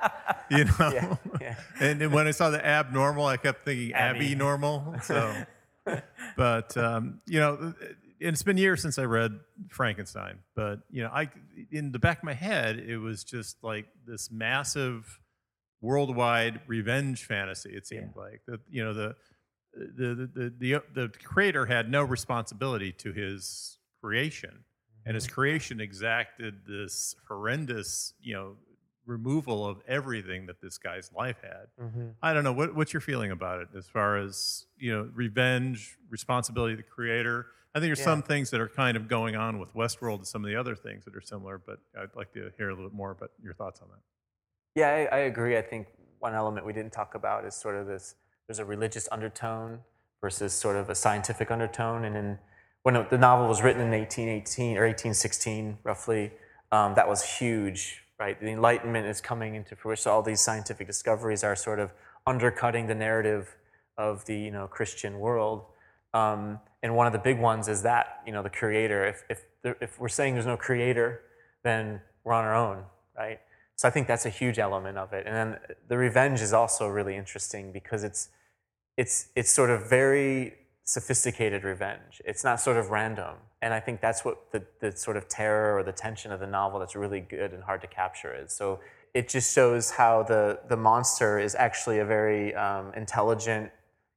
[0.50, 0.90] you know?
[0.92, 1.54] Yeah, yeah.
[1.80, 4.34] And then when I saw the abnormal, I kept thinking Abby.
[4.34, 4.96] Normal.
[5.02, 5.34] So,
[6.36, 7.74] but um, you know,
[8.18, 10.40] it's been years since I read Frankenstein.
[10.54, 11.30] But you know, I
[11.70, 15.20] in the back of my head, it was just like this massive
[15.80, 17.70] worldwide revenge fantasy.
[17.70, 18.60] It seemed like that.
[18.70, 19.16] You know, the
[19.74, 24.64] the, the the the creator had no responsibility to his creation,
[25.06, 28.56] and his creation exacted this horrendous, you know,
[29.06, 31.66] removal of everything that this guy's life had.
[31.80, 32.08] Mm-hmm.
[32.22, 35.96] I don't know what what's your feeling about it as far as you know revenge,
[36.08, 37.46] responsibility of the creator.
[37.74, 38.04] I think there's Yeah.
[38.06, 40.74] some things that are kind of going on with Westworld and some of the other
[40.74, 43.54] things that are similar, but I'd like to hear a little bit more about your
[43.54, 44.00] thoughts on that.
[44.74, 45.56] Yeah, I, I agree.
[45.56, 45.86] I think
[46.18, 48.16] one element we didn't talk about is sort of this
[48.50, 49.78] there's a religious undertone
[50.20, 52.04] versus sort of a scientific undertone.
[52.04, 52.38] And in,
[52.82, 56.32] when it- the novel was written in 1818 or 1816, roughly,
[56.72, 58.40] um, that was huge, right?
[58.40, 60.02] The Enlightenment is coming into fruition.
[60.02, 61.92] So all these scientific discoveries are sort of
[62.26, 63.56] undercutting the narrative
[63.96, 65.66] of the you know Christian world.
[66.12, 69.06] Um, and one of the big ones is that you know the creator.
[69.06, 71.20] If if there, if we're saying there's no creator,
[71.62, 72.82] then we're on our own,
[73.16, 73.38] right?
[73.76, 75.24] So I think that's a huge element of it.
[75.26, 78.28] And then the revenge is also really interesting because it's
[78.96, 82.20] it's it's sort of very sophisticated revenge.
[82.24, 83.36] It's not sort of random.
[83.62, 86.46] And I think that's what the, the sort of terror or the tension of the
[86.46, 88.52] novel that's really good and hard to capture is.
[88.52, 88.80] So
[89.14, 93.70] it just shows how the the monster is actually a very um, intelligent,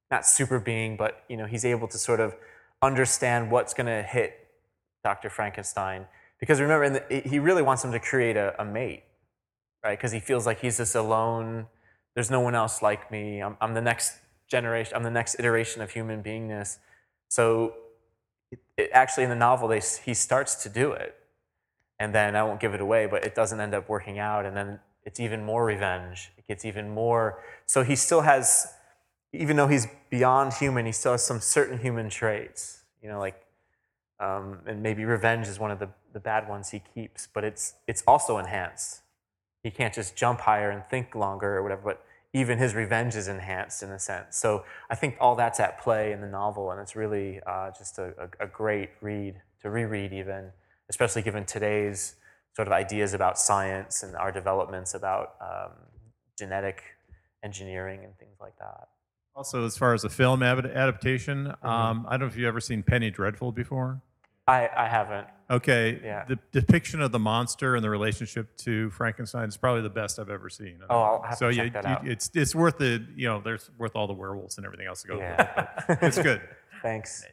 [0.10, 2.36] not super being, but you know he's able to sort of
[2.82, 4.48] understand what's going to hit
[5.04, 5.30] Dr.
[5.30, 6.06] Frankenstein
[6.44, 9.04] because remember, the, he really wants him to create a, a mate,
[9.82, 9.98] right?
[9.98, 11.68] Because he feels like he's this alone.
[12.16, 13.42] There's no one else like me.
[13.42, 14.20] I'm, I'm the next
[14.58, 14.94] generation.
[14.96, 16.78] I'm the next iteration of human beingness.
[17.28, 17.74] So,
[18.52, 21.16] it, it, actually, in the novel, they, he starts to do it,
[22.00, 24.56] and then I won't give it away, but it doesn't end up working out, and
[24.56, 26.32] then it's even more revenge.
[26.38, 27.40] It gets even more.
[27.66, 28.72] So he still has,
[29.34, 32.84] even though he's beyond human, he still has some certain human traits.
[33.02, 33.40] You know, like,
[34.20, 37.74] um, and maybe revenge is one of the, the bad ones he keeps, but it's
[37.88, 39.02] it's also enhanced.
[39.64, 43.28] He can't just jump higher and think longer or whatever, but even his revenge is
[43.28, 44.38] enhanced in a sense.
[44.38, 48.00] So I think all that's at play in the novel, and it's really uh, just
[48.00, 50.52] a, a, a great read to reread, even,
[50.90, 52.16] especially given today's
[52.56, 55.72] sort of ideas about science and our developments about um,
[56.38, 56.82] genetic
[57.44, 58.90] engineering and things like that.
[59.36, 62.60] Also, as far as a film ad- adaptation, um, I don't know if you've ever
[62.60, 64.02] seen Penny Dreadful before.
[64.48, 65.28] I, I haven't.
[65.50, 66.26] Okay, Yeah.
[66.26, 70.30] the depiction of the monster and the relationship to Frankenstein is probably the best I've
[70.30, 70.80] ever seen.
[70.90, 72.08] Oh, I'll have so to yeah, check that you- out.
[72.08, 75.08] it's it's worth the you know there's worth all the werewolves and everything else to
[75.10, 75.16] go.
[75.16, 75.38] with it.
[75.40, 75.98] Yeah.
[76.02, 76.42] It's good.
[76.82, 77.26] Thanks.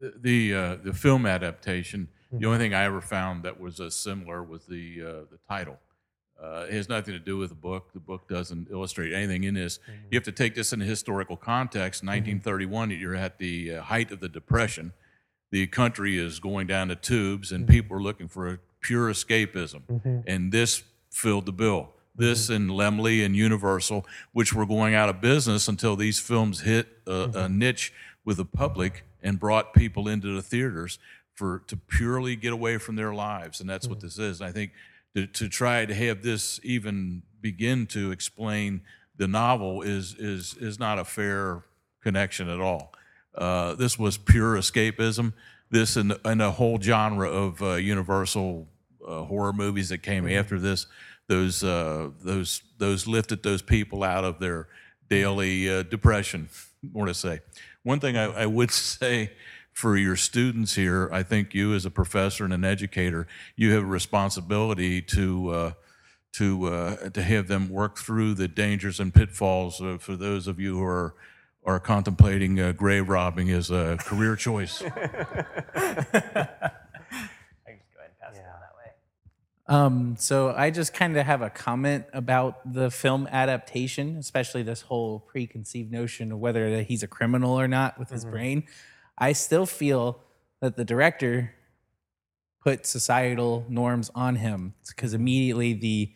[0.00, 2.08] The the, uh, the film adaptation.
[2.26, 2.38] Mm-hmm.
[2.40, 5.78] The only thing I ever found that was uh, similar was the uh, the title.
[6.42, 7.94] Uh, it has nothing to do with the book.
[7.94, 9.78] The book doesn't illustrate anything in this.
[9.78, 9.92] Mm-hmm.
[10.10, 12.02] You have to take this in a historical context.
[12.04, 14.92] 1931, you're at the uh, height of the Depression.
[15.50, 17.56] The country is going down the tubes, Mm-hmm.
[17.56, 19.82] and people are looking for a pure escapism.
[19.82, 20.20] Mm-hmm.
[20.26, 21.80] And this filled the bill.
[21.82, 22.22] Mm-hmm.
[22.22, 26.88] This and Laemmle and Universal, which were going out of business until these films hit
[27.06, 27.58] a, a mm-hmm.
[27.58, 27.92] niche
[28.24, 30.98] with the public and brought people into the theaters
[31.34, 34.40] for to purely get away from their lives, and that's what this is.
[34.40, 34.72] And I think
[35.14, 38.80] to, to try to have this even begin to explain
[39.16, 41.62] the novel is is is not a fair
[42.02, 42.92] connection at all.
[43.36, 45.32] Uh, this was pure escapism.
[45.70, 48.66] This and and a whole genre of uh, Universal
[49.06, 50.86] uh, horror movies that came after this.
[51.28, 54.68] Those uh, those those lifted those people out of their
[55.08, 56.48] daily uh, depression.
[56.92, 57.40] More to say.
[57.82, 59.32] One thing I, I would say
[59.72, 63.82] for your students here, I think you as a professor and an educator, you have
[63.82, 65.72] a responsibility to uh,
[66.34, 70.60] to uh, to have them work through the dangers and pitfalls uh, for those of
[70.60, 71.14] you who are
[71.66, 74.82] are contemplating uh, grave robbing as a career choice.
[74.82, 75.06] I can
[75.74, 75.94] just
[77.92, 78.92] go ahead and pass it on that way.
[79.66, 84.82] Um, so I just kind of have a comment about the film adaptation, especially this
[84.82, 88.62] whole preconceived notion of whether he's a criminal or not with his brain.
[89.18, 90.20] I still feel
[90.60, 91.52] that the director
[92.62, 96.12] put societal norms on him because immediately the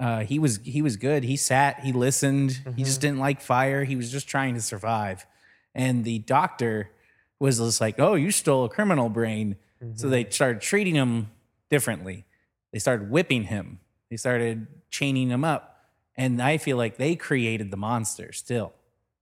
[0.00, 1.24] uh, he was he was good.
[1.24, 2.62] He sat, he listened.
[2.74, 3.08] He just mm-hmm.
[3.08, 3.84] didn't like fire.
[3.84, 5.26] He was just trying to survive.
[5.74, 6.90] And the doctor
[7.38, 10.10] was just like, "Oh, you stole a criminal brain." So mm-hmm.
[10.10, 11.30] they started treating him
[11.68, 12.24] differently.
[12.72, 13.80] They started whipping him.
[14.10, 15.84] They started chaining him up.
[16.16, 18.72] And I feel like they created the monster still,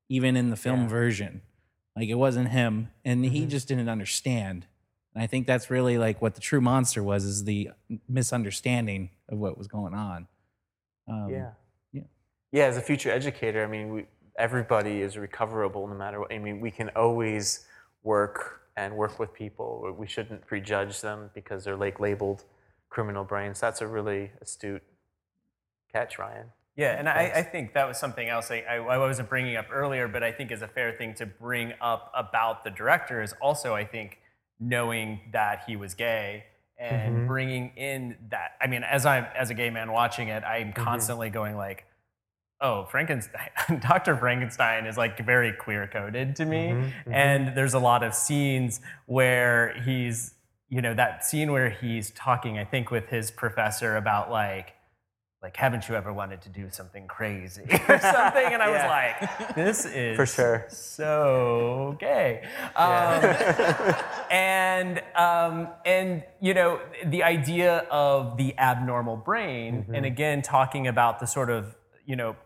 [0.08, 1.42] even in the film version.
[1.96, 3.48] Like it wasn't him, and he mm-hmm.
[3.48, 4.66] just didn't understand.
[5.12, 7.70] And I think that's really like what the true monster was: is the
[8.08, 10.28] misunderstanding of what was going on.
[11.08, 11.50] Um, Yeah.
[11.92, 12.02] yeah.
[12.52, 14.06] Yeah, as a future educator, I mean, we,
[14.38, 16.32] everybody is recoverable no matter what.
[16.32, 17.66] I mean, we can always
[18.02, 19.94] work and work with people.
[19.98, 22.44] We shouldn't prejudge them because they're like labeled
[22.88, 23.60] criminal brains.
[23.60, 24.82] That's a really astute
[25.92, 26.46] catch, Ryan.
[26.76, 29.66] Yeah, and I, I think that was something else I, I, I wasn't bringing up
[29.72, 33.34] earlier, but I think is a fair thing to bring up about the director is
[33.42, 34.20] also, I think,
[34.60, 36.44] knowing that he was gay
[36.78, 37.26] and mm-hmm.
[37.26, 38.52] bringing in that.
[38.60, 40.82] I mean, as I'm as a gay man watching it, I'm mm-hmm.
[40.82, 41.84] constantly going like,
[42.60, 44.16] "Oh, Frankenstein, Dr.
[44.16, 47.12] Frankenstein is like very queer coded to me," mm-hmm.
[47.12, 50.34] and there's a lot of scenes where he's,
[50.68, 54.74] you know, that scene where he's talking, I think, with his professor about like
[55.42, 58.53] like haven't you ever wanted to do something crazy or something?
[58.53, 60.66] And i was like this is For sure.
[60.68, 62.42] so gay.
[62.77, 63.96] Um,
[64.31, 70.05] and um, and you know the idea of the abnormal brain and mm-hmm.
[70.05, 72.37] again talking about the sort of you know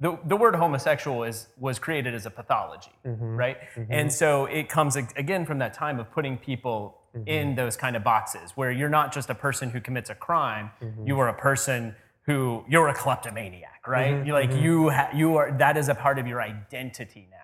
[0.00, 3.36] the, the word homosexual is was created as a pathology mm-hmm.
[3.36, 3.58] right?
[3.74, 3.92] Mm-hmm.
[3.92, 8.04] And so it comes again from that time of putting people in those kind of
[8.04, 10.70] boxes where you're not just a person who commits a crime
[11.04, 11.94] you are a person
[12.26, 16.18] who you're a kleptomaniac right you like you ha- you are that is a part
[16.18, 17.36] of your identity now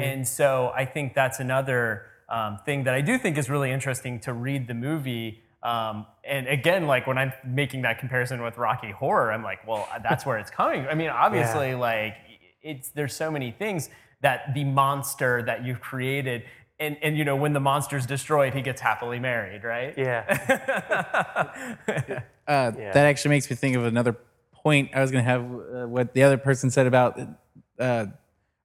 [0.00, 4.20] and so I think that's another um, thing that I do think is really interesting
[4.20, 8.90] to read the movie Um, and again, like when I'm making that comparison with Rocky
[8.92, 10.86] Horror, I'm like, well, that's where it's coming.
[10.86, 12.14] I mean, obviously, like
[12.62, 13.90] it's there's so many things
[14.22, 16.44] that the monster that you've created,
[16.78, 19.92] and and you know when the monster's destroyed, he gets happily married, right?
[19.98, 20.22] Yeah.
[22.50, 24.16] Uh, That actually makes me think of another
[24.52, 25.42] point I was going to have.
[25.42, 27.18] Uh, what the other person said about,
[27.78, 28.06] uh,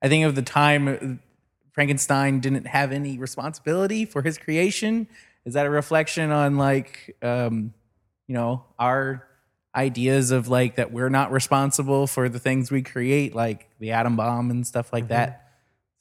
[0.01, 0.97] I think of the time uh,
[1.71, 5.07] Frankenstein didn't have any responsibility for his creation.
[5.45, 7.73] Is that a reflection on like, um,
[8.27, 9.27] you know, our
[9.75, 14.15] ideas of like that we're not responsible for the things we create, like the atom
[14.15, 15.51] bomb and stuff like that?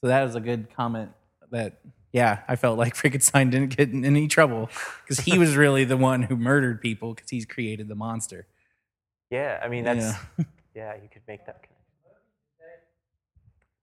[0.01, 1.11] So that was a good comment.
[1.51, 1.79] That
[2.15, 4.69] yeah, I felt like Frankenstein didn't get in any trouble
[5.03, 8.47] because he was really the one who murdered people because he's created the monster.
[9.29, 10.15] Yeah, I mean that's
[10.73, 10.93] yeah.
[10.95, 11.71] you could make that connection.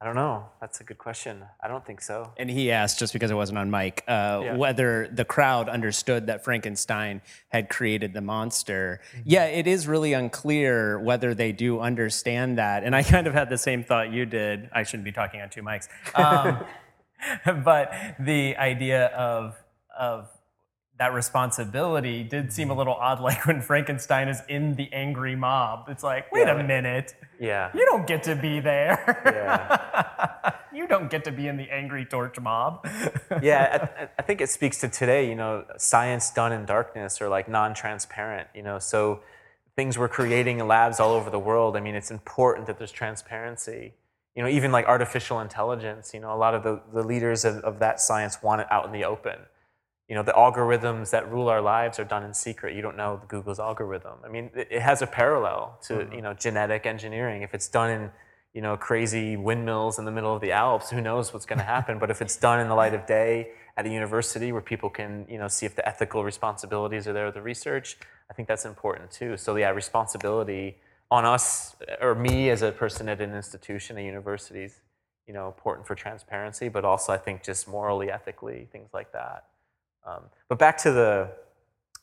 [0.00, 0.46] I don't know.
[0.60, 1.44] That's a good question.
[1.62, 2.32] I don't think so.
[2.36, 4.56] And he asked, just because it wasn't on mic, uh, Yeah.
[4.56, 9.00] whether the crowd understood that Frankenstein had created the monster.
[9.24, 12.82] Yeah, it is really unclear whether they do understand that.
[12.82, 14.68] And I kind of had the same thought you did.
[14.72, 15.86] I shouldn't be talking on two mics.
[16.16, 16.64] Um,
[17.64, 19.56] but the idea of
[19.98, 20.28] of
[20.98, 22.78] that responsibility did seem a mm-hmm.
[22.78, 23.20] little odd.
[23.32, 27.70] Like when Frankenstein is in the angry mob, it's like, wait a minute, Yeah.
[27.74, 29.22] you don't get to be there.
[29.24, 30.52] Yeah.
[30.74, 32.86] you don't get to be in the angry torch mob.
[33.42, 35.28] yeah, I, I think it speaks to today.
[35.28, 38.48] You know, science done in darkness or like non-transparent.
[38.54, 39.20] You know, so
[39.76, 41.76] things we're creating in labs all over the world.
[41.76, 43.94] I mean, it's important that there's transparency.
[44.34, 46.12] You know, even like artificial intelligence.
[46.14, 48.86] You know, a lot of the, the leaders of, of that science want it out
[48.86, 49.38] in the open.
[50.08, 52.74] You know, the algorithms that rule our lives are done in secret.
[52.74, 54.18] You don't know Google's algorithm.
[54.24, 56.14] I mean, it, it has a parallel to mm-hmm.
[56.14, 57.42] you know genetic engineering.
[57.42, 58.10] If it's done in
[58.52, 61.64] you know crazy windmills in the middle of the Alps, who knows what's going to
[61.64, 61.98] happen?
[61.98, 65.26] but if it's done in the light of day at a university where people can
[65.28, 67.96] you know see if the ethical responsibilities are there with the research,
[68.30, 69.36] I think that's important too.
[69.36, 70.76] So yeah, responsibility
[71.12, 74.80] on us or me as a person at an institution, a university, is
[75.26, 79.44] you know important for transparency, but also I think just morally, ethically, things like that.
[80.06, 81.30] Um, but back to the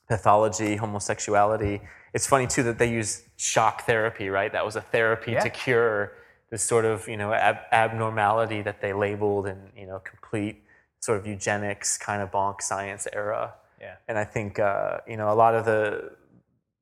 [0.08, 1.82] pathology, homosexuality.
[2.13, 4.52] It's funny too that they use shock therapy, right?
[4.52, 6.13] That was a therapy to cure
[6.52, 10.62] this sort of you know ab- abnormality that they labeled in you know complete
[11.00, 13.54] sort of eugenics kind of bonk science era.
[13.82, 13.95] Yeah.
[14.08, 16.12] And I think uh, you know a lot of the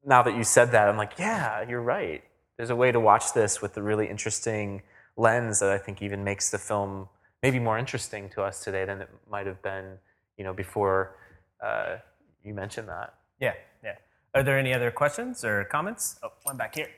[0.05, 2.23] now that you said that, I'm like, yeah, you're right.
[2.57, 4.81] There's a way to watch this with a really interesting
[5.15, 7.07] lens that I think even makes the film
[7.43, 9.97] maybe more interesting to us today than it might have been,
[10.37, 11.15] you know, before
[11.63, 11.97] uh,
[12.43, 13.15] you mentioned that.
[13.39, 13.95] yeah, yeah.
[14.33, 16.19] Are there any other questions or comments?
[16.23, 16.89] Oh, one back here.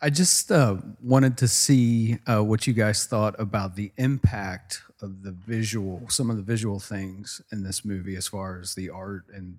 [0.00, 5.22] I just uh, wanted to see uh, what you guys thought about the impact of
[5.22, 9.24] the visual, some of the visual things in this movie, as far as the art
[9.34, 9.58] and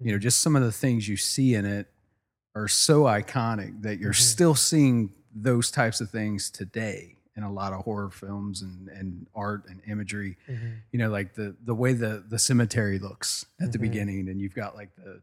[0.00, 1.88] you know, just some of the things you see in it
[2.54, 4.22] are so iconic that you're mm-hmm.
[4.22, 9.26] still seeing those types of things today in a lot of horror films and, and
[9.34, 10.36] art and imagery.
[10.48, 10.68] Mm-hmm.
[10.92, 13.82] You know, like the the way the the cemetery looks at the mm-hmm.
[13.82, 15.22] beginning, and you've got like the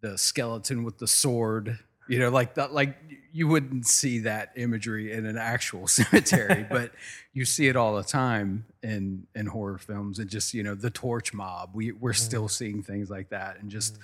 [0.00, 2.96] the skeleton with the sword you know like that like
[3.32, 6.92] you wouldn't see that imagery in an actual cemetery but
[7.32, 10.90] you see it all the time in in horror films and just you know the
[10.90, 11.70] torch mob.
[11.74, 13.98] We we're still seeing things like that and just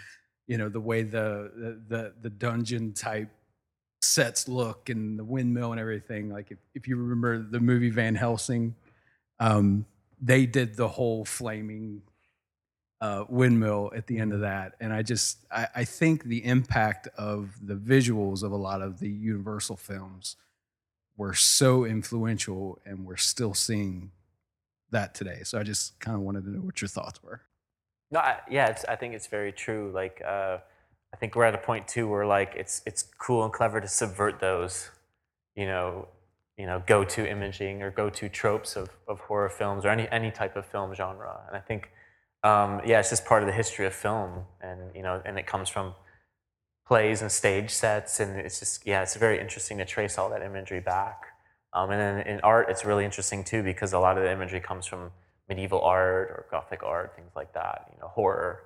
[0.47, 3.29] you know the way the the the, the dungeon type
[4.03, 6.31] sets look and the windmill and everything.
[6.31, 8.75] Like if, if you remember the movie van helsing
[9.39, 9.87] um
[10.21, 12.03] they did the whole flaming
[13.01, 14.75] uh, windmill at the end of that.
[14.81, 19.01] And I just, I, I think the impact of the visuals of a lot of
[19.01, 20.37] the Universal films
[21.17, 24.11] were so influential, and we're still seeing
[24.91, 25.41] that today.
[25.45, 27.43] So I just kind of wanted to know what your thoughts were.
[28.11, 29.93] No, I, yeah, it's, I think it's very true.
[29.95, 30.59] Like, uh,
[31.13, 33.89] I think we're at a point too where like it's it's cool and clever to
[33.89, 34.91] subvert those,
[35.57, 36.09] you know,
[36.57, 40.57] you know, go-to imaging or go-to tropes of, of horror films or any any type
[40.57, 41.41] of film genre.
[41.49, 41.91] And I think,
[42.43, 45.47] um, yeah, it's just part of the history of film, and you know, and it
[45.47, 45.95] comes from
[46.87, 50.43] plays and stage sets, and it's just yeah, it's very interesting to trace all that
[50.43, 51.27] imagery back.
[51.73, 54.61] Um, and then in art, it's really interesting too because a lot of the imagery
[54.61, 55.11] comes from
[55.49, 57.91] medieval art or Gothic art, things like that.
[57.93, 58.63] You know, horror.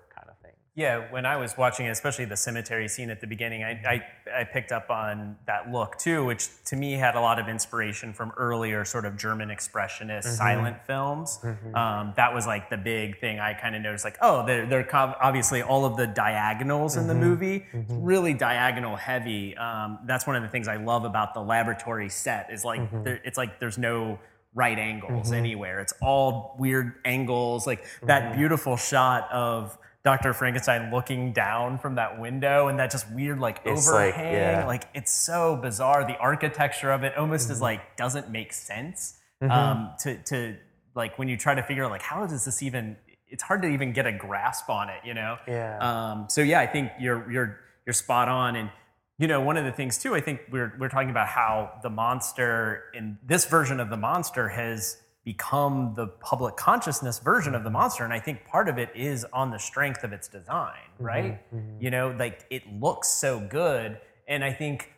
[0.77, 4.41] Yeah, when I was watching it, especially the cemetery scene at the beginning, I, I,
[4.41, 8.13] I picked up on that look too, which to me had a lot of inspiration
[8.13, 10.35] from earlier sort of German expressionist mm-hmm.
[10.35, 11.39] silent films.
[11.45, 11.77] Mm-hmm.
[11.77, 14.05] Um, that was like the big thing I kind of noticed.
[14.05, 17.23] Like, oh, they're, they're co- obviously all of the diagonals in the mm-hmm.
[17.23, 19.57] movie, really diagonal heavy.
[19.57, 23.21] Um, that's one of the things I love about the laboratory set is like there,
[23.25, 24.19] it's like there's no
[24.57, 25.79] right angles anywhere.
[25.79, 27.65] It's all weird angles.
[27.65, 30.35] Like that beautiful shot of Dr.
[30.35, 34.35] Frankenstein looking down from that window and that just weird like It's like, overhang.
[34.35, 34.67] yeah.
[34.67, 36.07] Like it's so bizarre.
[36.07, 37.53] The architecture of it almost Mm-hmm.
[37.53, 39.19] is like doesn't make sense.
[39.41, 40.57] Um, to to
[40.95, 42.97] like when you try to figure out like how does this even
[43.29, 45.37] it's hard to even get a grasp on it, you know?
[45.49, 45.79] Yeah.
[45.81, 48.57] Um, so yeah, I think you're you're you're spot on.
[48.57, 48.71] And
[49.19, 51.91] you know, one of the things too, I think we're we're talking about how the
[51.91, 57.71] monster in this version of the monster has become the public consciousness version of the
[57.71, 58.05] monster.
[58.05, 61.55] And I think part of it is on the strength of its design, mm-hmm, right?
[61.55, 61.83] Mm-hmm.
[61.83, 63.99] You know, like it looks so good.
[64.29, 64.93] And I think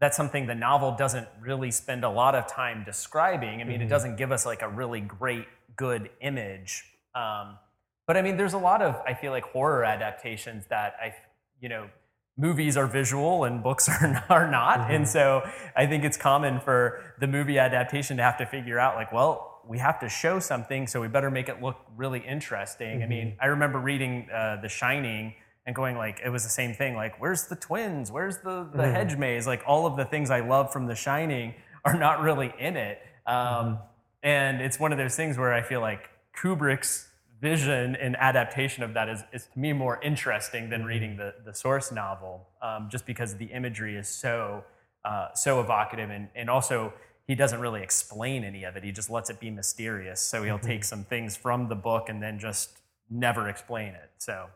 [0.00, 3.60] that's something the novel doesn't really spend a lot of time describing.
[3.60, 3.88] I mean, it mm-hmm.
[3.88, 6.84] doesn't give us like a really great, good image.
[7.14, 7.58] Um,
[8.06, 11.14] but I mean, there's a lot of, I feel like, horror adaptations that I,
[11.60, 11.88] you know,
[12.36, 14.90] movies are visual and books are, are not.
[14.90, 18.96] And so I think it's common for the movie adaptation to have to figure out,
[18.96, 23.02] like, well, we have to show something, so we better make it look really interesting.
[23.02, 25.34] I mean, I remember reading uh, The Shining
[25.66, 26.94] and going like, it was the same thing.
[26.94, 28.10] Like, where's the twins?
[28.10, 29.46] Where's the the hedge maze?
[29.46, 31.54] Like, all of the things I love from The Shining
[31.84, 32.98] are not really in it.
[33.26, 33.78] Um,
[34.24, 37.08] And it's one of those things where I feel like Kubrick's
[37.40, 41.52] vision and adaptation of that is, is to me more interesting than reading the, the
[41.52, 44.64] source novel, um, just because the imagery is so
[45.04, 46.92] uh, so evocative and, and also
[47.26, 48.84] he doesn't really explain any of it.
[48.84, 50.20] He just lets it be mysterious.
[50.20, 54.10] So he'll take some things from the book and then just never explain it.
[54.18, 54.46] So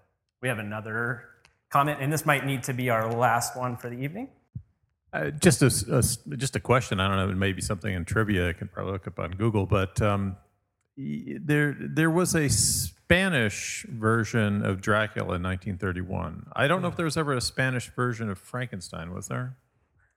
[0.43, 1.25] we have another
[1.71, 4.29] comment, and this might need to be our last one for the evening.
[5.13, 7.01] Uh, just a, a just a question.
[7.01, 7.31] I don't know.
[7.31, 8.51] It may be something in trivia.
[8.51, 9.65] I can probably look up on Google.
[9.65, 10.37] But um,
[10.97, 16.49] there there was a Spanish version of Dracula in 1931.
[16.55, 19.15] I don't know if there was ever a Spanish version of Frankenstein.
[19.15, 19.57] Was there?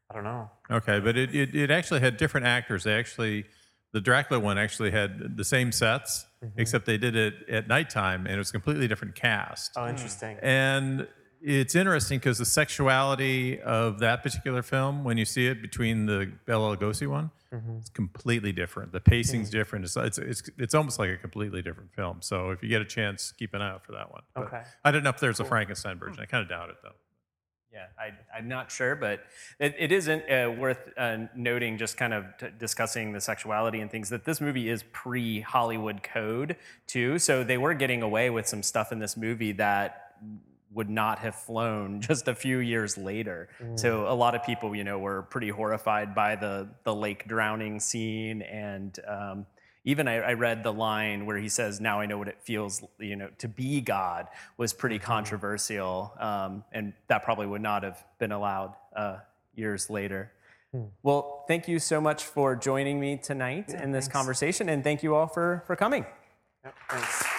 [0.09, 0.49] I don't know.
[0.71, 2.83] Okay, but it, it, it actually had different actors.
[2.83, 3.45] They actually,
[3.91, 6.59] the Dracula one actually had the same sets, mm-hmm.
[6.59, 9.73] except they did it at nighttime, and it was a completely different cast.
[9.75, 10.37] Oh, interesting.
[10.37, 10.45] Hmm.
[10.45, 11.07] And
[11.41, 16.31] it's interesting because the sexuality of that particular film, when you see it between the
[16.45, 17.77] Bela Lugosi one, mm-hmm.
[17.77, 18.91] it's completely different.
[18.91, 19.57] The pacing's hmm.
[19.57, 19.85] different.
[19.85, 22.17] It's, it's it's it's almost like a completely different film.
[22.21, 24.23] So if you get a chance, keep an eye out for that one.
[24.33, 24.61] But Okay.
[24.83, 26.19] I don't know if there's a Frankenstein version.
[26.19, 26.95] I kind of doubt it though.
[27.71, 29.21] Yeah, I, I'm not sure, but
[29.59, 33.91] it, it isn't uh, worth uh, noting, just kind of t- discussing the sexuality and
[33.91, 36.55] things, that this movie is pre Hollywood code,
[36.87, 37.19] too.
[37.19, 40.15] So they were getting away with some stuff in this movie that
[40.73, 43.49] would not have flown just a few years later.
[43.75, 47.79] So a lot of people, you know, were pretty horrified by the, the lake drowning
[47.79, 48.97] scene and.
[49.07, 49.45] Um,
[49.83, 52.83] even I, I read the line where he says, "Now I know what it feels,
[52.99, 54.27] you know, to be God,"
[54.57, 59.17] was pretty controversial, um, and that probably would not have been allowed uh,
[59.55, 60.31] years later.
[61.01, 65.15] Well, thank you so much for joining me tonight in this conversation, and thank you
[65.15, 66.05] all for for coming.
[66.63, 67.38] Yep, thanks.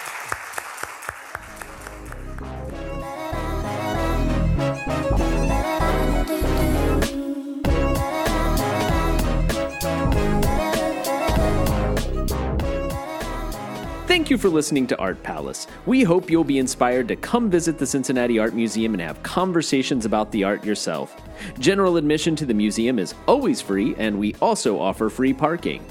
[14.11, 15.67] Thank you for listening to Art Palace.
[15.85, 20.05] We hope you'll be inspired to come visit the Cincinnati Art Museum and have conversations
[20.05, 21.15] about the art yourself.
[21.59, 25.81] General admission to the museum is always free, and we also offer free parking.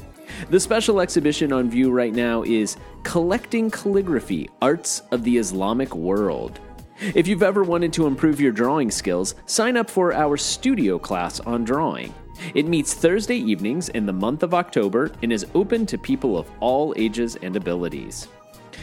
[0.50, 6.60] The special exhibition on view right now is Collecting Calligraphy Arts of the Islamic World.
[7.00, 11.40] If you've ever wanted to improve your drawing skills, sign up for our studio class
[11.40, 12.12] on drawing.
[12.54, 16.50] It meets Thursday evenings in the month of October and is open to people of
[16.60, 18.28] all ages and abilities.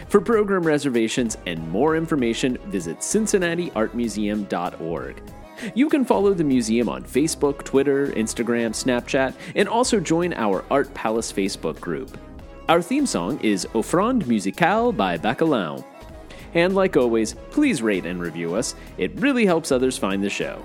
[0.09, 5.21] For program reservations and more information, visit cincinnatiartmuseum.org.
[5.73, 10.93] You can follow the museum on Facebook, Twitter, Instagram, Snapchat, and also join our Art
[10.93, 12.17] Palace Facebook group.
[12.69, 15.83] Our theme song is Offrande Musicale by Bacalao.
[16.53, 18.75] And like always, please rate and review us.
[18.97, 20.61] It really helps others find the show.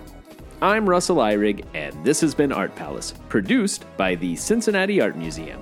[0.63, 5.61] I'm Russell Ihrig, and this has been Art Palace, produced by the Cincinnati Art Museum.